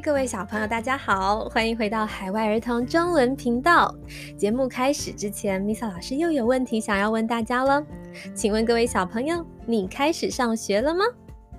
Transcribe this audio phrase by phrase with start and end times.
[0.00, 3.92] 各位小朋友，大家好，欢迎回到海外儿童中文频道。
[4.36, 7.84] 节目开始之前，Misa 老师又有问题想要问大家了。
[8.32, 11.04] 请问各位小朋友，你开始上学了吗？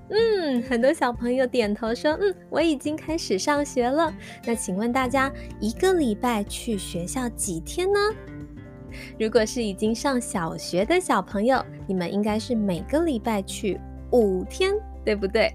[0.09, 4.13] 嗯，很多小朋友点头说：“嗯，我已经开始上学了。”
[4.45, 5.29] 那请问大家，
[5.59, 7.99] 一个礼拜去学校几天呢？
[9.19, 13.77] 如果是已经上小学的小朋友，你们应该是每个礼拜去
[14.11, 15.53] 五天，对不对？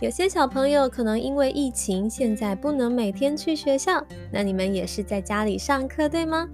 [0.00, 6.48] 有些小朋友可能因为疫情，现在不能每天去学校，那你们也是在家里上课，对吗？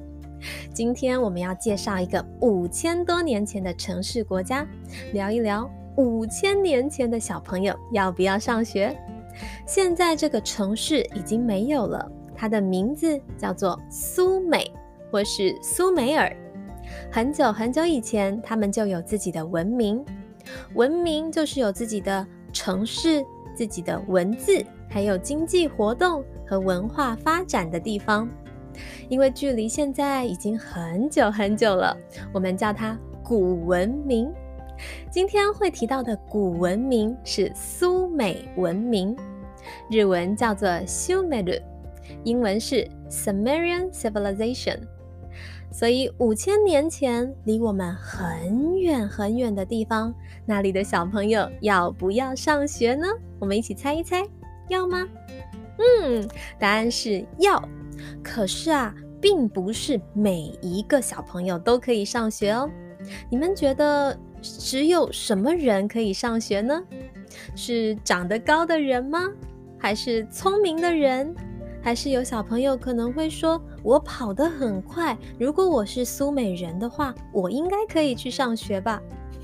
[0.73, 4.67] 今天我们要介绍一个五千多年前的城市国家，
[5.13, 8.97] 聊一聊五千年前的小朋友要不要上学。
[9.67, 14.71] 现在这个城市已经没有了，它的名字叫做苏美，
[15.11, 16.35] 或是苏美尔。
[17.11, 20.05] 很久很久以前，他们就有自己的文明，
[20.75, 22.27] 文明就是有自己的。
[22.53, 28.29] 城市自己的文字，还有经济活动和文化发展的地方，
[29.09, 31.97] 因为距离现在已经很久很久了，
[32.33, 34.33] 我们叫它古文明。
[35.11, 39.15] 今天会提到的古文明是苏美文明，
[39.91, 41.61] 日文叫做 Sumeru，
[42.25, 44.79] 英文是 Sumerian Civilization。
[45.73, 50.13] 所以五千年前，离我们很远很远的地方，
[50.45, 53.07] 那里的小朋友要不要上学呢？
[53.39, 54.27] 我们一起猜一猜，
[54.69, 55.07] 要吗？
[55.79, 57.63] 嗯，答案是要。
[58.23, 62.69] 可是啊，并不是每一个小朋友都可以上学哦。
[63.31, 66.83] 你们觉得只有什么人可以上学呢？
[67.55, 69.29] 是长得高的人吗？
[69.79, 71.35] 还是聪明的人？
[71.83, 79.01] 还是有小朋友可能会说：“我跑得很快，如果我是苏美人的话，我应该可以去上学吧？”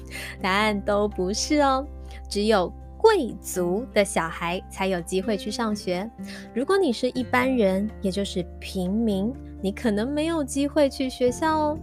[0.40, 1.84] 答案都不是哦，
[2.28, 6.08] 只有贵族的小孩才有机会去上学。
[6.54, 11.78] 如果你是一般人，也就是平民，你可能没有机会去学校哦。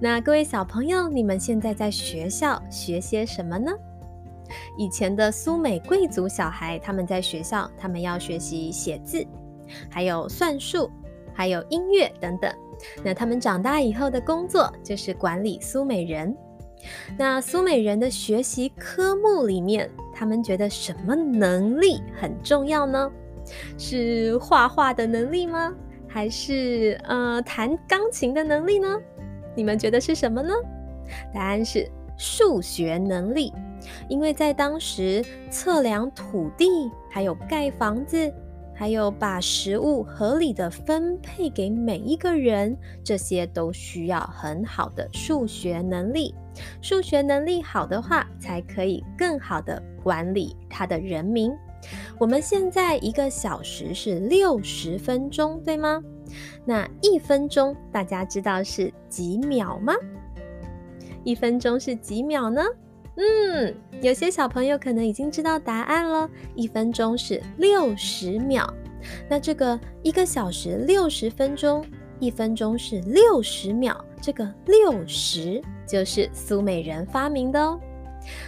[0.00, 3.72] 那各位小朋友，你们现在在学校学些什么呢？
[4.78, 9.26] 以前的苏美贵族小孩，他们在学校，他们要学习写字。
[9.90, 10.90] 还有算术，
[11.34, 12.52] 还有音乐等等。
[13.02, 16.36] 那他们长大以后的工作就是管理苏美人。
[17.16, 23.10] 那苏美人的学习科目里面，他们觉得什么能力很重要呢？
[23.76, 25.74] 是画画的能力吗？
[26.06, 28.96] 还是呃弹钢琴的能力呢？
[29.56, 30.54] 你们觉得是什么呢？
[31.34, 33.52] 答案是数学能力，
[34.08, 36.68] 因为在当时测量土地，
[37.10, 38.32] 还有盖房子。
[38.78, 46.32] 还有把食物合理的分配给每一个人，这些都需要很好的数学能力。
[46.80, 51.52] 数学能力好的话，才可以更好的管理他的人民。
[52.20, 56.00] 我们现在一个小时是六十分钟，对吗？
[56.64, 59.92] 那一分钟大家知道是几秒吗？
[61.24, 62.62] 一分钟是几秒呢？
[63.18, 66.30] 嗯，有些小朋友可能已经知道答案了。
[66.54, 68.72] 一分钟是六十秒，
[69.28, 71.84] 那这个一个小时六十分钟，
[72.20, 77.80] 一分钟是六十秒，这个六十就是苏美人发明的哦。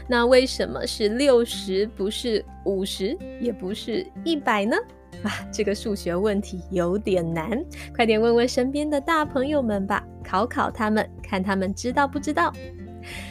[0.06, 4.76] 那为什么是六十，不是五十，也不是一百呢？
[5.24, 7.60] 啊，这个数学问题有点难，
[7.96, 12.52] 快点问问身边的大朋友们吧，考考他们，看他们知道不知道。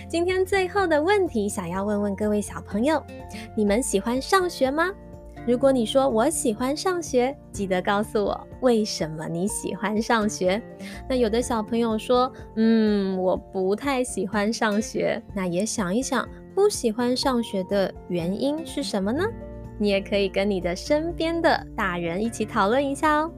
[0.07, 3.01] 今天最后的问题，想要问问各位小朋友：
[3.55, 4.91] 你们喜欢上学吗？
[5.47, 10.61] 如果你说我喜欢上学，记得告诉我为什么你喜欢上学。
[11.07, 15.21] 那有的小朋友说：嗯，我不太喜欢上学。
[15.33, 19.23] 那也想一想，不喜欢上学的原因是什么呢？
[19.79, 23.31] 你也可以跟你的身边的大人一起讨论一下哦。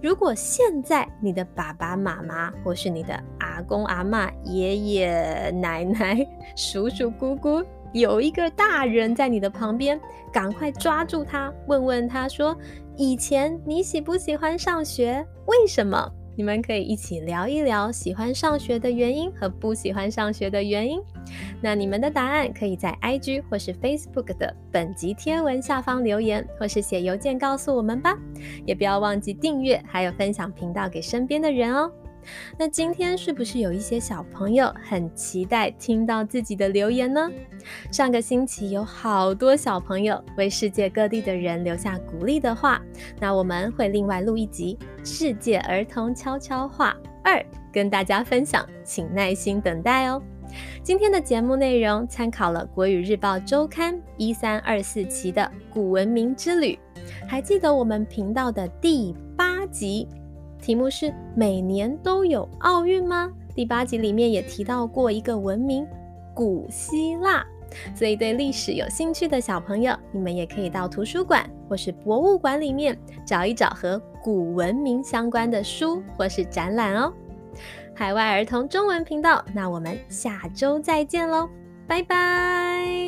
[0.00, 3.20] 如果现在你的爸爸妈妈，或是你的
[3.60, 6.26] 阿公阿妈、爷爷奶奶、
[6.56, 7.62] 叔叔姑姑，
[7.92, 10.00] 有一个大人在你的旁边，
[10.32, 12.56] 赶快抓住他，问问他说：
[12.96, 15.24] 以前你喜不喜欢上学？
[15.44, 16.10] 为什么？
[16.36, 20.98] 你们可以一起聊一聊喜欢上学的原因和不喜欢上学的原因。
[21.60, 28.16] 那你们的答案可以在 IG 或是 Facebook 的本集贴文下方留言，或是写邮件告诉我们吧。
[28.64, 31.92] 也不要忘记订阅，还有分享频道给身边的人哦。
[32.58, 37.30] 那今天是不是有一些小朋友很期待听到自己的留言呢？
[37.90, 42.80] 上个星期有好多小朋友为世界各地的人留下鼓励的话，
[43.18, 44.78] 那我们会另外录一集
[45.08, 47.36] 《世界儿童悄悄话二》
[47.72, 50.22] 跟大家分享，请耐心等待哦。
[50.82, 56.76] 今天的节目内容参考了《国语日报周刊》一三二四期的“古文明之旅”，
[57.28, 60.08] 还记得我们频道的第八集，
[60.60, 65.86] 题目是“每年都有奥运吗？”第八集里面也提到过一个文明——
[66.34, 67.44] 古希腊。
[67.94, 77.12] 所以，对历史有兴趣的小朋友，你们也可以到图书馆或是博物馆里面找一找和古文明相关的书或是展览哦。
[77.94, 81.48] 海外儿童中文频道，那我们下周再见喽，
[81.86, 82.99] 拜拜。